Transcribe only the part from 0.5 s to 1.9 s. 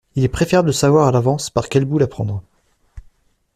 de savoir à l’avance par quel